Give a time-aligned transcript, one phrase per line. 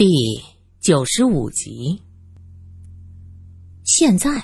[0.00, 0.42] 第
[0.80, 2.00] 九十五集。
[3.84, 4.42] 现在，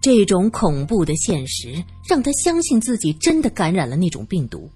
[0.00, 4.70] 这种恐怖的现实让他相信自己真的感染了那种病毒。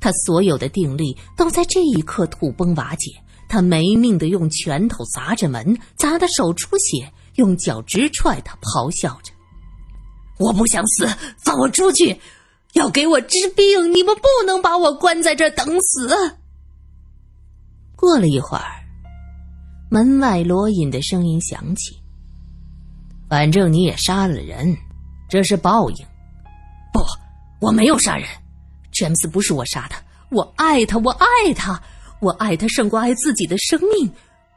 [0.00, 3.12] 他所有的定力都在这一刻土崩瓦解。
[3.50, 9.30] 他没命的用拳头砸着门，砸得手出血，用脚直踹他，咆哮着
[10.40, 11.06] ：“我不想死，
[11.36, 12.18] 放我出去！
[12.72, 16.38] 要给我治病，你们不能把我关在这等死。”
[17.94, 18.79] 过了一会儿。
[19.92, 22.00] 门外罗隐的声音响起
[23.28, 24.76] ：“反正你也杀了人，
[25.28, 26.06] 这是报应。
[26.92, 27.00] 不，
[27.60, 28.28] 我没有杀人，
[28.92, 29.96] 詹姆斯不是我杀的。
[30.30, 31.82] 我爱他，我爱他，
[32.20, 34.08] 我爱他胜过爱自己的生命。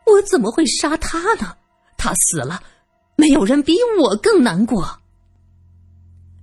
[0.05, 1.57] 我怎么会杀他呢？
[1.97, 2.61] 他死了，
[3.15, 4.87] 没有人比我更难过。”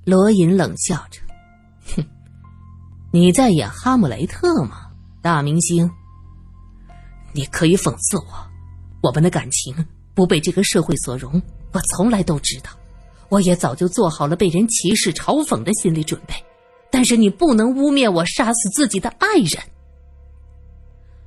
[0.04, 1.20] 罗隐冷笑着
[1.94, 2.04] ：“哼，
[3.12, 4.90] 你在演哈姆雷特吗？
[5.22, 5.88] 大明星，
[7.32, 8.46] 你可以讽刺我。”
[9.02, 9.74] 我们的感情
[10.14, 11.40] 不被这个社会所容，
[11.72, 12.70] 我从来都知道，
[13.28, 16.34] 我也早就做好了被人歧视、嘲讽的心理准备。
[16.90, 19.62] 但是你不能污蔑我杀死自己的爱人。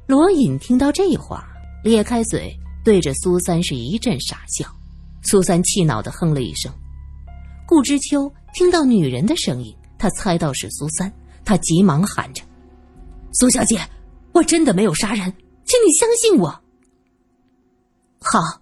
[0.06, 1.48] 罗隐听到这话，
[1.84, 4.68] 咧开嘴对着苏三是一阵傻笑。
[5.24, 6.72] 苏三气恼的哼了一声。
[7.66, 11.12] 顾之秋听到女人的声音，他猜到是苏三，
[11.46, 12.44] 他急忙喊着
[13.32, 13.80] ：“苏小姐，
[14.34, 15.34] 我真的没有杀人，
[15.64, 16.54] 请你相信我。”
[18.24, 18.62] 好，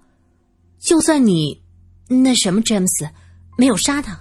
[0.80, 1.62] 就算你
[2.10, 3.08] 那什么詹姆斯
[3.58, 4.20] 没有杀他，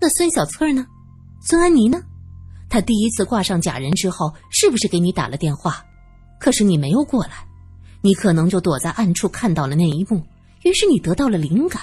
[0.00, 0.86] 那孙小翠呢？
[1.42, 2.00] 孙安妮呢？
[2.70, 5.84] 他第一次挂上假人之后，是不是给你打了电话？
[6.38, 7.46] 可是你没有过来，
[8.00, 10.24] 你可能就躲在暗处看到了那一幕，
[10.62, 11.82] 于是你得到了灵感，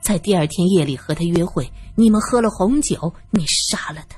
[0.00, 4.16] 在第二天夜里和他约会，你们喝了红酒，你杀了他。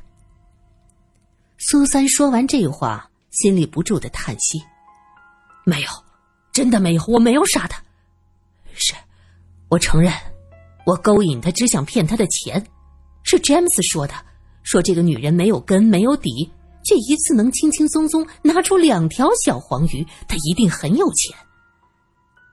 [1.59, 4.63] 苏三说完这话，心里不住的叹息：
[5.65, 5.89] 没有。
[6.53, 7.83] 真的没有，我没有杀他。
[8.75, 8.95] 是，
[9.69, 10.13] 我承认，
[10.87, 12.65] 我勾引他，只想骗他的钱。
[13.23, 14.15] 是詹姆斯说的，
[14.63, 16.51] 说这个女人没有根，没有底，
[16.83, 21.37] 这一次能轻轻松松拿出两条小黄鱼，她一定很有钱。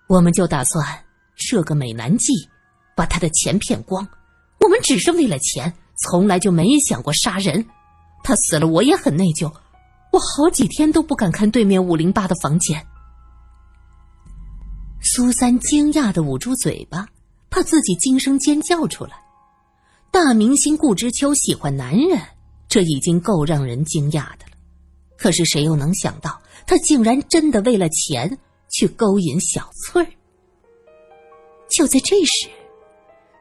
[0.07, 0.85] 我们就打算
[1.35, 2.33] 设个美男计，
[2.95, 4.07] 把他的钱骗光。
[4.59, 7.65] 我们只是为了钱，从来就没想过杀人。
[8.23, 9.51] 他死了，我也很内疚。
[10.11, 12.85] 我好几天都不敢看对面五零八的房间。
[15.13, 17.07] 苏三惊讶的捂住嘴巴，
[17.49, 19.11] 怕自己惊声尖叫出来。
[20.11, 22.19] 大明星顾之秋喜欢男人，
[22.67, 24.57] 这已经够让人惊讶的了。
[25.17, 28.37] 可是谁又能想到，他竟然真的为了钱
[28.69, 30.09] 去勾引小翠儿？
[31.69, 32.49] 就在这时，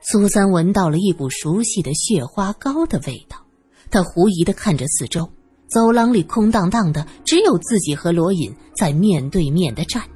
[0.00, 3.44] 苏三闻到了一股熟悉的雪花膏的味道，
[3.91, 5.28] 他狐疑的看着四周，
[5.69, 10.00] 走廊里空荡荡的，只有自己和罗隐在面对面的站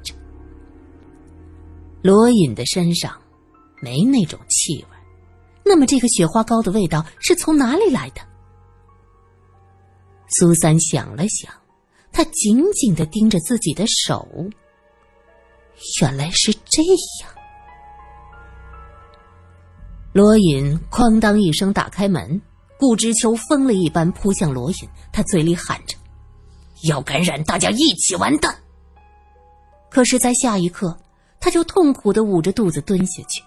[2.01, 3.15] 罗隐的身上
[3.79, 4.97] 没那种气味，
[5.63, 8.21] 那么这个雪花膏的味道是从哪里来的？
[10.29, 11.53] 苏三想了想，
[12.11, 14.27] 他紧紧的盯着自己的手，
[16.01, 16.81] 原来是这
[17.21, 17.29] 样。
[20.13, 22.41] 罗隐哐当一声打开门，
[22.79, 25.95] 顾之秋疯了一般扑向罗隐，他嘴里喊着
[26.89, 28.55] ：“要感染，大家一起完蛋！”
[29.89, 30.97] 可是，在下一刻。
[31.41, 33.43] 他就痛苦的捂着肚子蹲下去，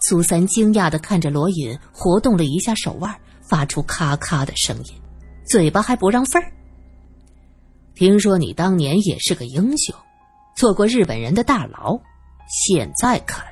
[0.00, 4.92] 苏三惊讶的看着罗隐，活动了一下手腕，发出咔咔的声音，
[5.46, 6.52] 嘴巴还不让缝儿。
[7.94, 9.94] 听说你当年也是个英雄，
[10.56, 11.96] 做过日本人的大牢，
[12.48, 13.44] 现在看，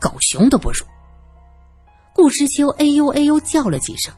[0.00, 0.84] 狗熊都不如。
[2.12, 4.12] 顾之秋哎呦哎呦叫了几声。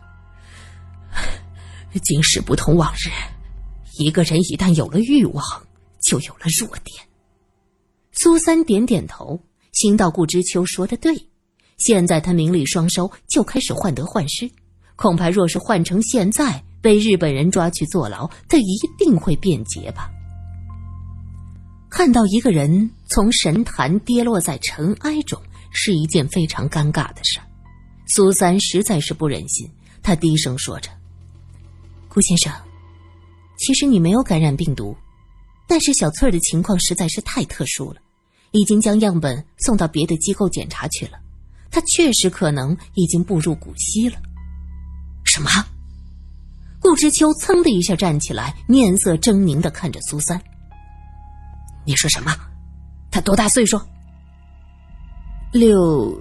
[2.03, 3.11] 今时不同往日，
[4.03, 5.45] 一个人一旦有了欲望，
[6.01, 7.10] 就有了弱点。
[8.23, 9.41] 苏三点点头，
[9.73, 11.17] 心道：“顾之秋说的对，
[11.79, 14.47] 现在他名利双收，就开始患得患失。
[14.95, 20.11] 恐怕若是换成现在，被日本人抓去坐牢，他一定会辩解吧。”
[21.89, 25.41] 看到一个人从神坛跌落在尘埃中，
[25.73, 27.41] 是一件非常尴尬的事。
[28.07, 29.67] 苏三实在是不忍心，
[30.03, 30.91] 他低声说着
[32.07, 32.53] ：“顾先生，
[33.57, 34.95] 其实你没有感染病毒。”
[35.67, 38.01] 但是小翠儿的情况实在是太特殊了，
[38.53, 41.19] 已经将样本送到别的机构检查去了。
[41.71, 44.17] 他确实可能已经步入古稀了。
[45.25, 45.49] 什么？
[46.81, 50.41] 顾之秋噌的一下站起来，面色狰狞的看着苏三。
[51.85, 52.35] 你说什么？
[53.11, 53.81] 他多大岁数？
[55.53, 56.21] 六，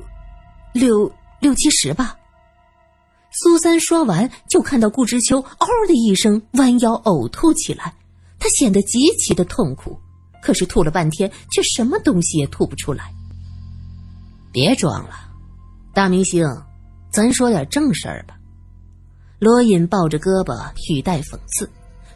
[0.74, 2.18] 六六七十吧。
[3.32, 7.94] 苏三说完，就看到顾之秋嗷的一声弯腰呕吐起来。
[8.38, 10.00] 他显得极其的痛苦，
[10.42, 13.12] 可是吐了半天，却什么东西也吐不出来。
[14.52, 15.16] 别装了，
[15.94, 16.46] 大明星，
[17.12, 18.36] 咱说点正事儿吧。
[19.40, 21.70] 罗隐抱着胳膊，语带讽刺。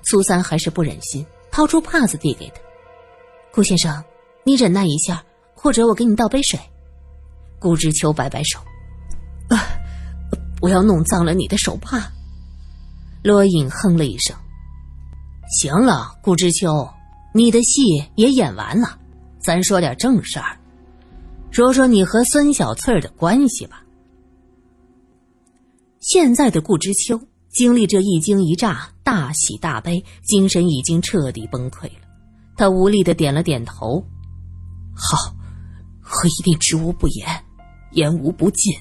[0.05, 2.55] 苏三还是不忍心，掏出帕子递给他
[3.53, 4.03] ：“顾先生，
[4.43, 5.23] 你忍耐一下，
[5.55, 6.59] 或者我给你倒杯水。”
[7.59, 8.59] 顾之秋摆摆手
[9.49, 9.63] ：“啊，
[10.59, 12.11] 不要弄脏了你的手帕。”
[13.23, 14.35] 罗隐哼了一声
[15.61, 16.67] ：“行了，顾之秋，
[17.33, 17.81] 你的戏
[18.15, 18.97] 也演完了，
[19.39, 20.57] 咱说点正事儿，
[21.51, 23.83] 说说你和孙小翠的关系吧。”
[25.99, 27.19] 现在的顾之秋
[27.49, 32.01] 经历这一惊一乍、大喜大悲，精神已经彻底崩溃了。
[32.55, 34.03] 他无力的点了点头
[34.93, 35.33] ：“好，
[36.03, 37.27] 我一定知无不言，
[37.93, 38.71] 言无不尽。”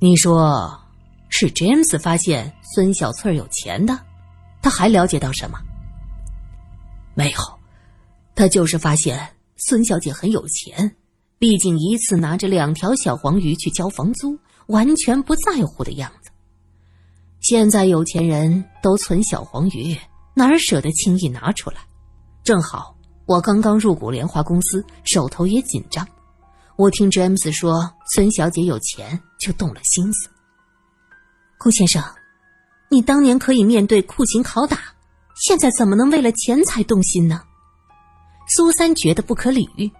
[0.00, 0.76] 你说，
[1.28, 3.96] 是 James 发现孙小翠有钱的？
[4.60, 5.58] 他还了解到什么？
[7.14, 7.38] 没有，
[8.34, 10.96] 他就是发现孙小姐很有钱，
[11.38, 14.38] 毕竟一次拿着两条小黄鱼去交房租。
[14.68, 16.30] 完全不在乎的样子。
[17.40, 19.94] 现在有钱人都存小黄鱼，
[20.34, 21.78] 哪舍得轻易拿出来？
[22.44, 26.06] 正好我刚刚入股莲花公司，手头也紧张。
[26.76, 30.30] 我听詹姆斯说孙小姐有钱，就动了心思。
[31.58, 32.02] 顾先生，
[32.88, 34.91] 你当年可以面对酷刑拷打，
[35.42, 37.42] 现在怎么能为了钱财动心呢？
[38.46, 39.90] 苏三觉得不可理喻。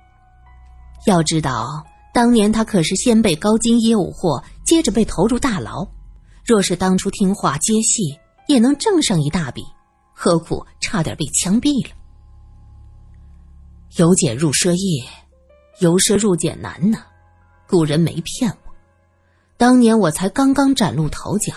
[1.04, 1.84] 要知道。
[2.14, 5.84] 当年他可是先被高金业务货，接着被投入大牢。
[6.44, 8.16] 若是当初听话接戏，
[8.46, 9.64] 也能挣上一大笔，
[10.12, 11.94] 何苦差点被枪毙了？
[13.96, 15.02] 由俭入奢易，
[15.80, 16.98] 由奢入俭难呢。
[17.66, 18.72] 古人没骗我，
[19.56, 21.52] 当年我才刚刚崭露头角，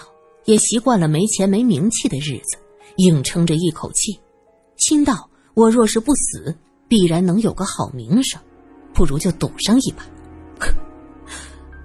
[0.46, 2.58] 也习惯了没钱没名气的日子，
[2.98, 4.20] 硬撑着一口气，
[4.78, 6.56] 心道我若是不死，
[6.88, 8.40] 必然能有个好名声，
[8.94, 10.06] 不如就赌上一把。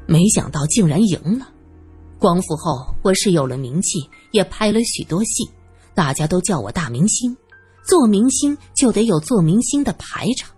[0.06, 1.48] 没想到竟然赢了。
[2.18, 3.98] 光复后，我是有了名气，
[4.32, 5.48] 也拍了许多戏，
[5.94, 7.36] 大家都叫我大明星。
[7.82, 10.50] 做明星就得有做明星的排场。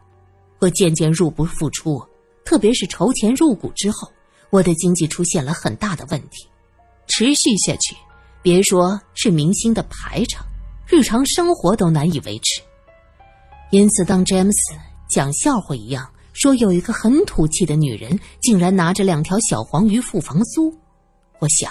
[0.58, 2.02] 我渐渐入不敷出，
[2.44, 4.10] 特别是筹钱入股之后，
[4.50, 6.46] 我的经济出现了很大的问题。
[7.06, 7.94] 持续下去，
[8.42, 10.44] 别说是明星的排场，
[10.86, 12.62] 日常生活都难以维持。
[13.70, 14.74] 因此，当詹姆斯
[15.08, 16.08] 讲笑话一样。
[16.34, 20.74] 说有一个很土气的女人，竟然拿着两条小黄鱼付房租。
[21.40, 21.70] 我想，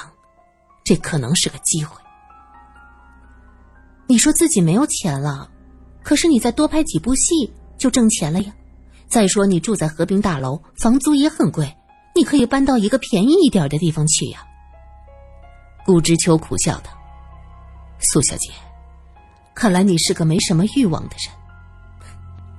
[0.83, 1.99] 这可能是个机会。
[4.05, 5.49] 你说自己没有钱了，
[6.03, 8.53] 可是你再多拍几部戏就挣钱了呀。
[9.07, 11.75] 再说你住在和平大楼，房租也很贵，
[12.15, 14.45] 你可以搬到一个便宜一点的地方去呀。
[15.91, 16.91] 顾之秋苦笑道
[17.99, 18.49] ：“苏小姐，
[19.53, 21.35] 看来你是个没什么欲望的人。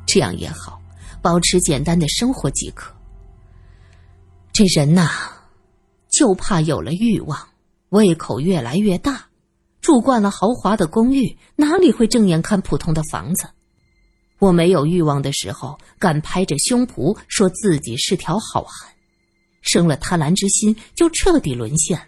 [0.06, 0.78] 这样也好。”
[1.22, 2.92] 保持简单的生活即可。
[4.52, 5.08] 这人呐，
[6.10, 7.38] 就怕有了欲望，
[7.90, 9.26] 胃口越来越大。
[9.80, 13.48] 住惯了豪华的公寓，哪里会正眼看普通的房子？
[14.40, 18.92] 我没有欲望的时候，敢拍着胸脯说自己是条好汉；
[19.62, 22.06] 生了贪婪之心，就彻底沦陷了。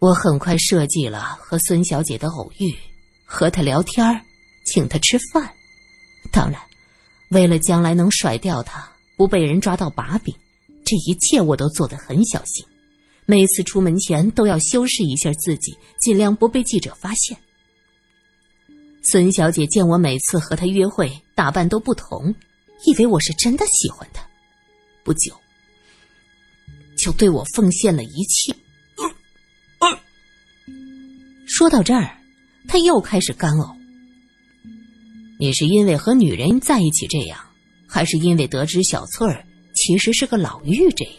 [0.00, 2.72] 我很快设计了和孙小姐的偶遇，
[3.24, 4.24] 和她聊天
[4.64, 5.52] 请她吃饭，
[6.30, 6.60] 当然。
[7.30, 10.34] 为了将来能甩掉她，不被人抓到把柄，
[10.84, 12.64] 这一切我都做得很小心。
[13.26, 17.36] 每次出门前都要修饰一下自己，尽量不被记者发现。
[19.02, 22.34] 孙小姐见我每次和她约会打扮都不同，
[22.86, 24.26] 以为我是真的喜欢她，
[25.02, 25.34] 不久
[26.96, 28.54] 就对我奉献了一切。
[31.48, 32.10] 说到这儿，
[32.68, 33.74] 他又开始干呕。
[35.40, 37.38] 你是因为和女人在一起这样，
[37.88, 39.42] 还是因为得知小翠儿
[39.74, 41.14] 其实是个老妪这样？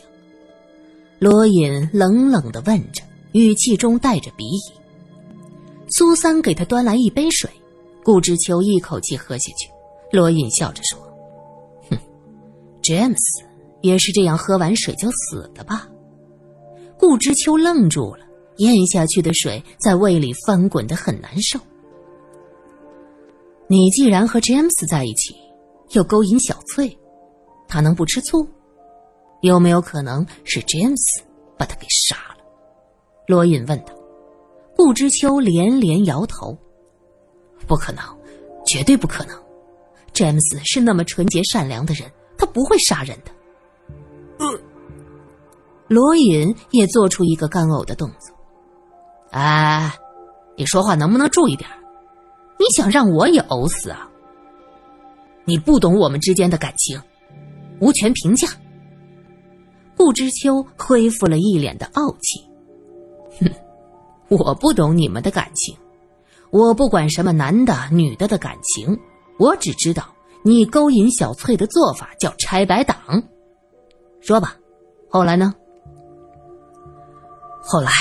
[1.17, 4.59] 罗隐冷冷的问着，语气中带着鄙夷。
[5.89, 7.49] 苏三给他端来一杯水，
[8.03, 9.67] 顾之秋一口气喝下去。
[10.11, 10.99] 罗隐笑着说
[11.89, 11.97] ：“哼，
[12.83, 13.43] 詹姆斯
[13.81, 15.89] 也是这样喝完水就死的吧？”
[16.99, 18.25] 顾之秋愣住了，
[18.59, 21.59] 咽下去的水在胃里翻滚的很难受。
[23.67, 25.35] 你既然和詹姆斯在一起，
[25.91, 26.97] 又勾引小翠，
[27.67, 28.47] 他能不吃醋？
[29.41, 31.23] 有没有可能是詹姆斯
[31.57, 32.43] 把他给杀了？
[33.27, 33.93] 罗隐问道。
[34.75, 36.57] 顾之秋连连摇头
[37.67, 38.01] ：“不可能，
[38.65, 39.37] 绝对不可能！
[40.13, 43.31] 詹姆斯是那么纯洁善良的人，他不会杀人的。”
[45.89, 48.33] 罗隐也做出一个干呕的动作。
[49.31, 49.93] 哎，
[50.55, 51.69] 你说话能不能注意点？
[52.57, 54.09] 你想让我也呕死啊？
[55.45, 57.01] 你不懂我们之间的感情，
[57.79, 58.47] 无权评价。
[59.95, 62.39] 顾知秋恢复了一脸的傲气，
[63.39, 63.49] 哼，
[64.29, 65.75] 我不懂你们的感情，
[66.51, 68.97] 我不管什么男的女的的感情，
[69.37, 70.03] 我只知道
[70.43, 72.97] 你勾引小翠的做法叫拆白党。
[74.21, 74.55] 说吧，
[75.09, 75.53] 后来呢？
[77.61, 77.91] 后来，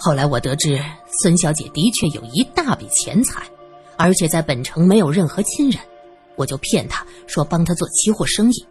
[0.00, 0.80] 后来我得知
[1.20, 3.42] 孙小姐的确有一大笔钱财，
[3.96, 5.80] 而且在本城没有任何亲人，
[6.36, 8.66] 我就骗她说帮她做期货生意。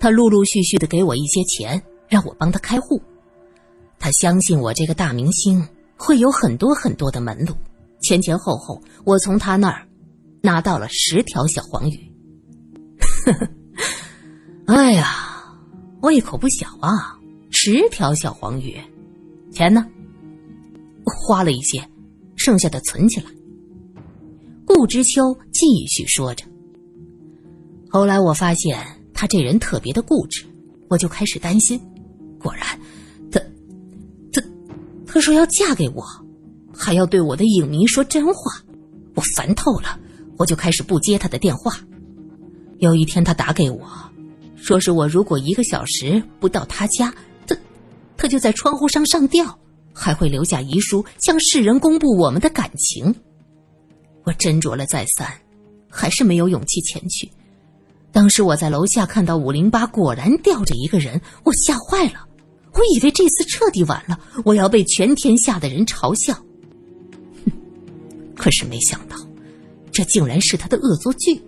[0.00, 3.00] 她陆陆续续的给我一些钱，让我帮她开户。
[3.98, 7.54] 他相信我这个大明星会有很多很多的门路。
[8.00, 9.86] 前前后后，我从他那儿
[10.42, 12.12] 拿到了十条小黄鱼。
[14.66, 15.06] 哎呀，
[16.00, 17.16] 胃口不小啊！
[17.50, 18.76] 十条小黄鱼，
[19.52, 19.86] 钱呢？
[21.04, 21.82] 花了一些，
[22.36, 23.26] 剩下的存起来。
[24.64, 26.44] 顾知秋继续说着。
[27.88, 28.78] 后来我发现。
[29.14, 30.44] 他这人特别的固执，
[30.88, 31.80] 我就开始担心。
[32.40, 32.66] 果然，
[33.30, 33.38] 他，
[34.32, 34.42] 他，
[35.06, 36.04] 他说要嫁给我，
[36.74, 38.50] 还要对我的影迷说真话，
[39.14, 39.96] 我烦透了，
[40.38, 41.78] 我就开始不接他的电话。
[42.78, 43.86] 有一天他打给我，
[44.56, 47.14] 说是我如果一个小时不到他家，
[47.46, 47.56] 他，
[48.16, 49.56] 他就在窗户上上吊，
[49.92, 53.14] 还会留下遗书向世人公布我们的感情。
[54.24, 55.26] 我斟酌了再三，
[55.88, 57.30] 还是没有勇气前去。
[58.10, 62.26] 当时我在楼下看到五零八果然吊着一个人，我吓坏了，
[62.72, 66.34] 我以为这次彻底完了，我要被全天下的人嘲笑。
[67.44, 67.52] 哼
[68.36, 69.16] 可是没想到，
[69.90, 71.42] 这竟然是他的恶作剧，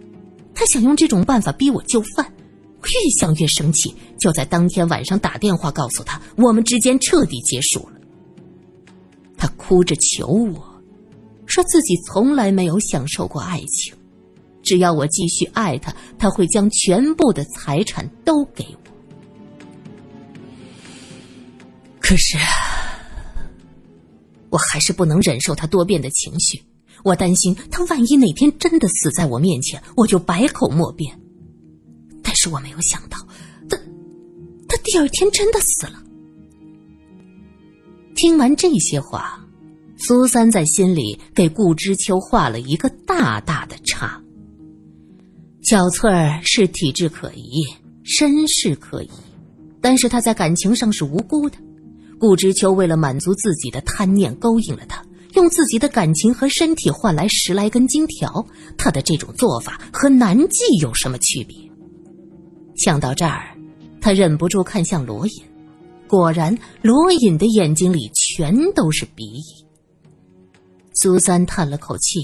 [0.54, 2.32] 他想用这种办法逼我就范。
[2.84, 7.93] 越想越生气，就在当天晚上打电话告诉他，我们之间彻底结束了。
[9.66, 10.83] 哭着求我，
[11.47, 13.94] 说自己从来没有享受过爱情。
[14.62, 18.78] 只要我继续爱他，他会将全部的财产都给我。
[21.99, 22.37] 可是，
[24.50, 26.62] 我还是不能忍受他多变的情绪。
[27.02, 31.18] 我担心他万一哪天真的死在我面前，我就百口莫辩。
[32.23, 33.18] 但是我没有想到，
[33.68, 33.78] 他，
[34.68, 36.02] 他第二天真的死了。
[38.14, 39.43] 听完这些话，
[40.06, 44.20] 苏三在心里给顾知秋画了一个大大的叉。
[45.62, 47.62] 小翠儿是体质可疑，
[48.02, 49.08] 身世可疑，
[49.80, 51.56] 但是她在感情上是无辜的。
[52.20, 55.02] 顾知秋为了满足自己的贪念，勾引了她，
[55.37, 58.46] 用自己的感情和身体换来十来根金条。
[58.76, 61.56] 他的这种做法和南纪有什么区别？
[62.76, 63.56] 想到这儿，
[64.02, 65.42] 他忍不住看向罗隐，
[66.06, 69.63] 果然，罗隐的眼睛里全都是敌意。
[70.94, 72.20] 苏三叹了口气，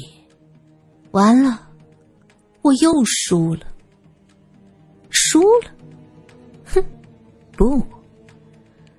[1.10, 1.68] 完了。
[2.62, 3.62] 我又输了，
[5.08, 5.70] 输了，
[6.66, 6.84] 哼，
[7.56, 7.82] 不。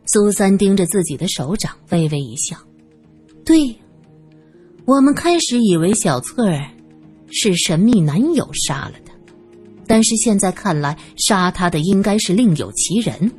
[0.08, 2.58] 苏三盯着自己的手掌，微微一笑。
[3.46, 3.74] 对，
[4.86, 6.68] 我们开始以为小翠儿
[7.30, 9.12] 是神秘男友杀了的，
[9.86, 13.32] 但是现在看来，杀她的应该是另有其人。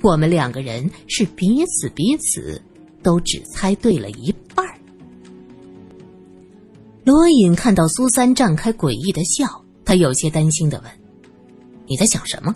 [0.00, 2.60] 我们两个人是彼此彼此
[3.02, 4.39] 都只猜对了一半。
[7.04, 9.46] 罗隐看到苏三绽开诡异的笑，
[9.84, 10.90] 他有些担心的问
[11.88, 12.54] ：“你在想什么？”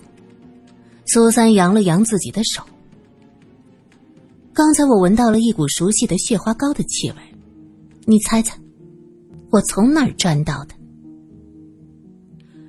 [1.06, 2.62] 苏三扬了扬自己的手
[4.52, 7.16] ：“刚才我闻到了一股熟悉的雪花膏的气味，
[8.04, 8.54] 你猜猜，
[9.50, 10.74] 我从哪儿沾到的？”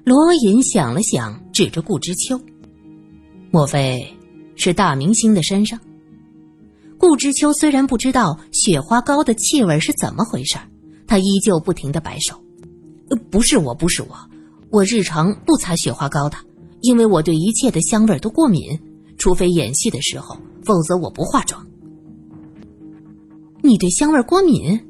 [0.05, 2.39] 罗隐想了想，指着顾知秋
[3.51, 4.08] ：“莫非
[4.55, 5.79] 是大明星的身上？”
[6.98, 10.58] 顾知秋虽然不知道雪花膏的气味是怎么回事
[11.08, 12.42] 他依旧不停的摆手，
[13.30, 14.10] 不是我，不是我，
[14.70, 16.38] 我日常不擦雪花膏的，
[16.82, 18.62] 因为我对一切的香味都过敏，
[19.18, 21.66] 除非演戏的时候，否则我不化妆。
[23.62, 24.88] 你对香味过敏？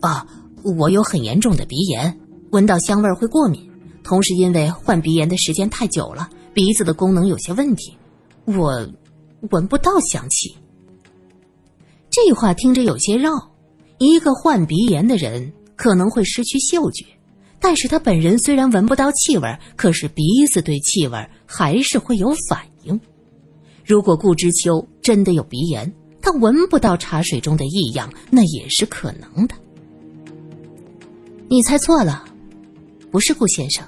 [0.00, 0.26] 啊，
[0.78, 2.20] 我有很严重的鼻炎，
[2.50, 3.70] 闻到香味会过敏，
[4.02, 7.96] 同时因为患鼻炎的时间太久了，鼻子的功能有些问题，
[8.44, 8.88] 我
[9.50, 10.56] 闻不到香气。
[12.10, 13.51] 这话听着有些绕。
[14.10, 17.04] 一个患鼻炎的人可能会失去嗅觉，
[17.60, 23.00] 但是他本人虽然闻不到气味，可是鼻子对气味还是会有反应。
[23.84, 29.54] 如果顾知秋真的有鼻炎，他闻不到茶水中的异样，那也是可能的。
[31.48, 32.24] 你猜错了，
[33.10, 33.84] 不是顾先生，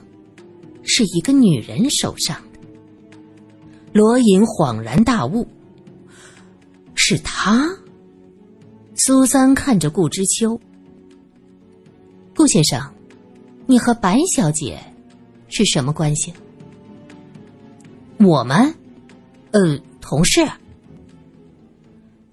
[0.82, 2.58] 是一个女人手上的。
[3.92, 5.46] 罗隐恍然大悟，
[6.94, 7.70] 是他。
[8.96, 10.58] 苏三看着顾知秋，
[12.34, 12.80] 顾先生，
[13.66, 14.78] 你和白小姐
[15.48, 16.32] 是什么关系？
[18.20, 18.72] 我们，
[19.50, 20.46] 呃，同事。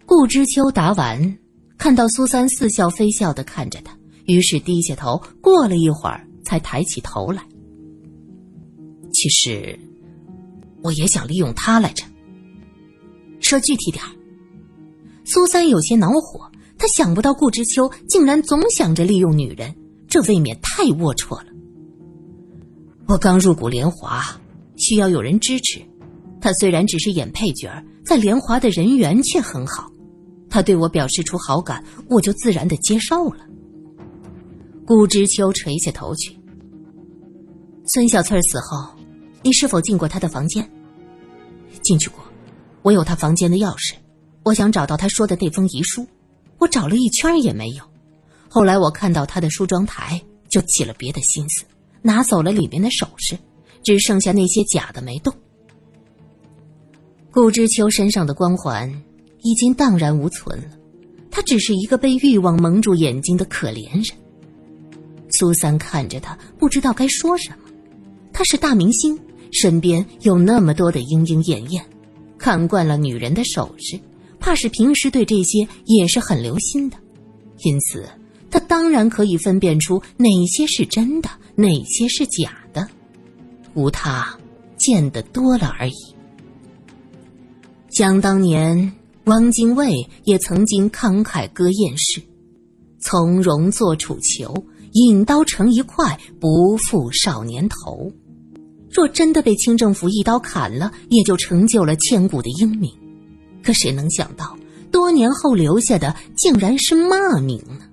[0.06, 1.38] 顾知秋答完，
[1.80, 5.20] 看到苏三似笑非笑的看着他，于是低下头。
[5.42, 7.44] 过了一会儿，才抬起头来。
[9.12, 9.78] 其实，
[10.84, 12.06] 我也想利用他来着。
[13.40, 14.12] 说具体点儿。
[15.24, 19.74] 苏三有些恼火，他想不到顾知秋竟然总想着利用女人，
[20.08, 21.48] 这未免太龌龊了。
[23.08, 24.24] 我刚入股联华，
[24.78, 25.82] 需要有人支持。
[26.40, 27.72] 他虽然只是演配角，
[28.04, 29.92] 在联华的人缘却很好。
[30.50, 33.46] 他对我表示出好感，我就自然的接受了。
[34.86, 36.36] 顾知秋垂下头去。
[37.86, 38.96] 孙小翠死后，
[39.44, 40.68] 你是否进过她的房间？
[41.84, 42.24] 进去过，
[42.82, 43.94] 我有她房间的钥匙。
[44.44, 46.08] 我想找到他说的那封遗书，
[46.58, 47.84] 我找了一圈也没有。
[48.50, 51.64] 后来我看到他的梳妆台，就起了别的心思，
[52.02, 53.38] 拿走了里面的首饰，
[53.84, 55.34] 只剩下那些假的没动。
[57.32, 58.92] 顾知秋身上的光环
[59.42, 60.70] 已经荡然无存了，
[61.30, 64.20] 他只是一个被欲望蒙住眼睛的可怜人。
[65.40, 67.58] 苏三看着他，不知道该说什么。
[68.34, 69.18] 他是大明星，
[69.54, 71.86] 身边有那么多的莺莺燕燕，
[72.38, 73.98] 看惯了女人的首饰。
[74.42, 76.98] 怕是平时对这些也是很留心的，
[77.64, 78.10] 因此
[78.50, 82.86] 他当然可以分辨出哪些是真的，哪些是假的。
[83.76, 84.38] 无他，
[84.78, 85.94] 见得多了而已。
[87.92, 88.92] 想当年，
[89.26, 92.22] 汪精卫也曾经慷慨歌艳世，
[93.00, 94.54] 从容做楚囚，
[94.94, 98.12] 引刀成一块，不负少年头。
[98.90, 102.92] 若真的被清政府一刀砍了，也就成就了千古的英名。
[103.64, 104.58] 可谁能想到，
[104.92, 107.86] 多年后留下的竟然是骂名呢？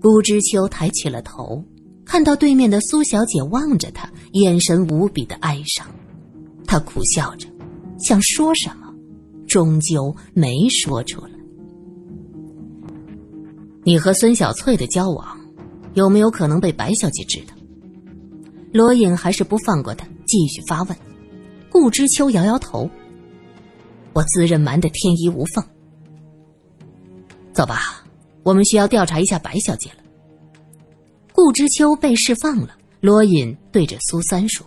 [0.00, 1.64] 顾知秋抬起了头，
[2.04, 5.86] 看到对面的苏小姐望着他，眼神无比的哀伤。
[6.66, 7.48] 他苦笑着，
[7.98, 8.94] 想说什么，
[9.46, 11.30] 终究没说出来。
[13.82, 15.40] 你和孙小翠的交往，
[15.94, 17.54] 有没有可能被白小姐知道？
[18.72, 20.96] 罗隐还是不放过他，继续发问。
[21.70, 22.88] 顾知秋摇摇头。
[24.16, 25.62] 我自认瞒得天衣无缝。
[27.52, 28.02] 走吧，
[28.42, 29.96] 我们需要调查一下白小姐了。
[31.34, 34.66] 顾知秋被释放了，罗隐对着苏三说：“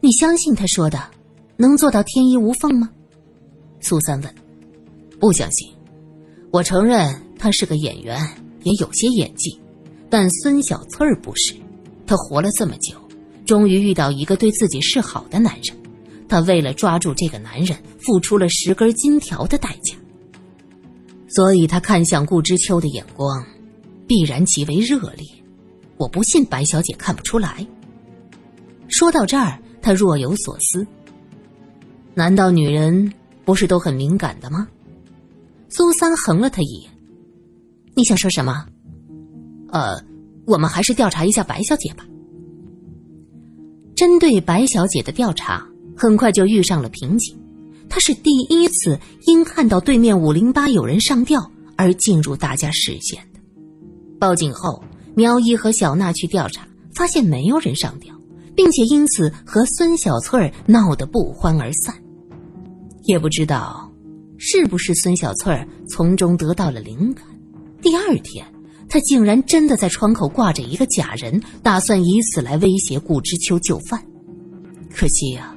[0.00, 0.98] 你相信他说的，
[1.58, 2.88] 能做到天衣无缝吗？”
[3.82, 4.34] 苏三问
[5.20, 5.70] ：“不相信。
[6.50, 8.18] 我承认他是个演员，
[8.62, 9.60] 也有些演技，
[10.08, 11.54] 但孙小翠儿不是。
[12.06, 12.96] 她活了这么久，
[13.44, 15.76] 终于遇到一个对自己示好的男人。”
[16.30, 19.96] 他为了抓住这个男人，付出了十根金条的代价，
[21.28, 23.44] 所以他看向顾知秋的眼光，
[24.06, 25.26] 必然极为热烈。
[25.96, 27.66] 我不信白小姐看不出来。
[28.86, 30.86] 说到这儿，他若有所思。
[32.14, 33.12] 难道女人
[33.44, 34.68] 不是都很敏感的吗？
[35.68, 36.90] 苏三横了他一眼
[37.96, 38.66] ：“你想说什么？
[39.72, 40.00] 呃，
[40.46, 42.06] 我们还是调查一下白小姐吧。
[43.96, 45.66] 针对白小姐的调查。”
[46.00, 47.38] 很快就遇上了瓶颈，
[47.86, 53.40] 他是第一次因看到对面五零八有人上吊而进入大家视线的。
[54.18, 54.82] 报警后，
[55.14, 58.14] 苗一和小娜去调查，发现没有人上吊，
[58.56, 61.94] 并且因此和孙小翠闹得不欢而散。
[63.02, 63.92] 也不知道
[64.38, 65.54] 是不是孙小翠
[65.90, 67.26] 从中得到了灵感，
[67.82, 68.42] 第二天，
[68.88, 74.02] 他竟然真的在窗口挂着一个假人，打算以此来威胁顾知秋就范。
[74.90, 75.54] 可惜呀。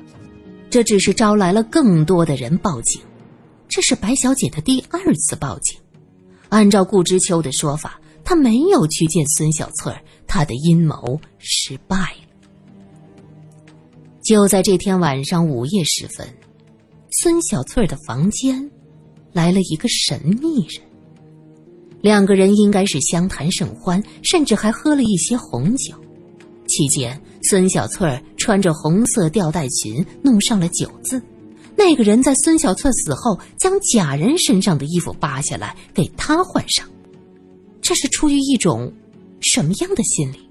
[0.73, 2.99] 这只是招来了更多的人报警，
[3.67, 5.77] 这是白小姐的第二次报警。
[6.49, 12.49] 按照顾知秋的说法，她没有去见孙小翠儿，她的阴谋失败了。
[14.23, 16.27] 就在这天晚上午夜时分，
[17.21, 18.67] 孙小翠的房间
[19.31, 20.81] 来了一个神秘人。
[22.01, 25.93] 两个人应该是相谈甚欢，甚至还喝了一些红酒。
[26.67, 31.21] 期间，孙小翠儿穿着红色吊带裙，弄上了酒渍。
[31.75, 36.87] 那个人在孙小翠死后，将假人身上的衣服扒下来给她换上。
[37.81, 38.93] 这是出于一种
[39.41, 40.49] 什么样的心理？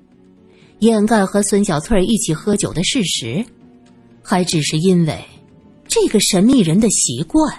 [0.81, 3.45] 掩盖和孙小翠一起喝酒的事实，
[4.23, 5.25] 还只是因为
[5.87, 7.55] 这个神秘人的习惯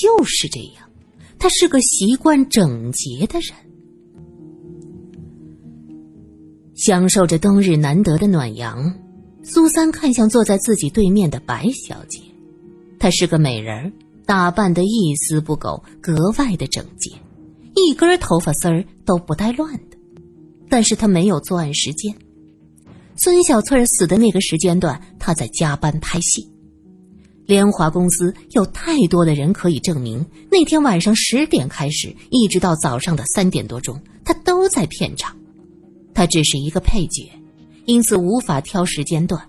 [0.00, 0.88] 就是这样？
[1.38, 3.54] 他是个习惯整洁的人。
[6.78, 8.94] 享受着冬日难得的暖阳，
[9.42, 12.20] 苏三看向坐在自己对面的白小姐，
[13.00, 13.92] 她是个美人儿
[14.24, 17.10] 打扮的一丝不苟，格外的整洁，
[17.74, 19.98] 一根头发丝儿都不带乱的。
[20.70, 22.14] 但是她没有作案时间，
[23.16, 26.48] 孙小翠死的那个时间段，他在加班拍戏。
[27.44, 35.34] 联华公司有太多的人可以证明，那天晚上十点开始，一直到早上的三点多钟，他都在片场。
[36.18, 37.30] 他只是一个配角，
[37.84, 39.40] 因此无法挑时间段。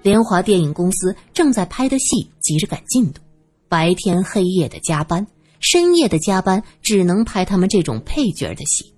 [0.00, 3.20] 联华电影公司正在拍的戏急着赶进度，
[3.68, 5.26] 白天黑夜的加班，
[5.60, 8.94] 深夜的加班，只能拍他们这种配角的戏。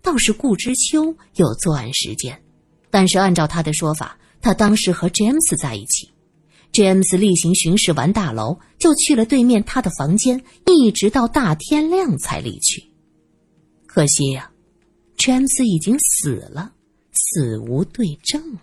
[0.00, 2.40] 倒是顾之秋有作案时间。
[2.88, 6.08] 但是按照他的说法，他当时和詹姆斯在一起。
[6.72, 12.82] 詹姆斯例行巡视完大楼，就去了对面他的房间，一直到大天亮才离去。
[13.86, 14.50] 可惜呀，
[15.16, 16.72] 詹姆斯已经死了，
[17.12, 18.60] 死无对证了。